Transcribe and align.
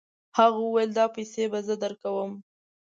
هغه 0.37 0.59
وویل 0.61 0.91
دا 0.99 1.05
پیسې 1.15 1.43
به 1.51 1.59
زه 1.67 1.73
درکوم. 1.83 2.31